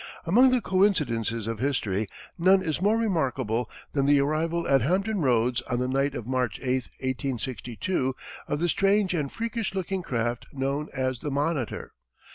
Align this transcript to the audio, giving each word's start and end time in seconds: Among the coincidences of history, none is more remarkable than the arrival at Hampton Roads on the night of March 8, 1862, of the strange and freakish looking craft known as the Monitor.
Among 0.25 0.49
the 0.49 0.61
coincidences 0.61 1.45
of 1.45 1.59
history, 1.59 2.07
none 2.35 2.63
is 2.63 2.81
more 2.81 2.97
remarkable 2.97 3.69
than 3.93 4.07
the 4.07 4.19
arrival 4.19 4.67
at 4.67 4.81
Hampton 4.81 5.21
Roads 5.21 5.61
on 5.69 5.77
the 5.77 5.87
night 5.87 6.15
of 6.15 6.25
March 6.25 6.59
8, 6.59 6.85
1862, 7.01 8.15
of 8.47 8.57
the 8.59 8.67
strange 8.67 9.13
and 9.13 9.31
freakish 9.31 9.75
looking 9.75 10.01
craft 10.01 10.47
known 10.53 10.89
as 10.91 11.19
the 11.19 11.29
Monitor. 11.29 11.93